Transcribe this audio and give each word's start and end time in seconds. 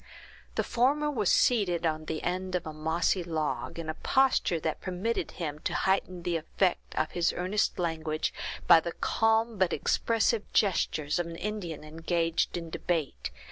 The 0.55 0.63
former 0.63 1.11
was 1.11 1.31
seated 1.31 1.85
on 1.85 2.05
the 2.05 2.23
end 2.23 2.55
of 2.55 2.65
a 2.65 2.73
mossy 2.73 3.23
log, 3.23 3.77
in 3.77 3.87
a 3.87 3.93
posture 3.93 4.59
that 4.61 4.81
permitted 4.81 5.29
him 5.33 5.59
to 5.59 5.75
heighten 5.75 6.23
the 6.23 6.37
effect 6.37 6.95
of 6.95 7.11
his 7.11 7.31
earnest 7.37 7.77
language, 7.77 8.33
by 8.65 8.79
the 8.79 8.93
calm 8.93 9.59
but 9.59 9.73
expressive 9.73 10.51
gestures 10.53 11.19
of 11.19 11.27
an 11.27 11.35
Indian 11.35 11.83
engaged 11.83 12.57
in 12.57 12.71
debate. 12.71 13.29